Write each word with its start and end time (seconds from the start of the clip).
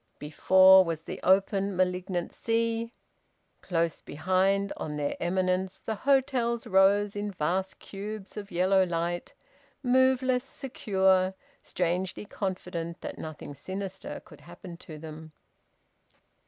Before, 0.17 0.83
was 0.83 1.03
the 1.03 1.19
open 1.21 1.75
malignant 1.75 2.33
sea. 2.33 2.91
Close 3.61 4.01
behind, 4.01 4.73
on 4.75 4.97
their 4.97 5.15
eminence, 5.19 5.77
the 5.85 5.93
hotels 5.93 6.65
rose 6.65 7.15
in 7.15 7.29
vast 7.29 7.77
cubes 7.77 8.35
of 8.35 8.49
yellow 8.49 8.83
light, 8.83 9.35
moveless, 9.83 10.43
secure, 10.43 11.35
strangely 11.61 12.25
confident 12.25 12.99
that 13.01 13.19
nothing 13.19 13.53
sinister 13.53 14.19
could 14.25 14.41
happen 14.41 14.75
to 14.77 14.97
them. 14.97 15.33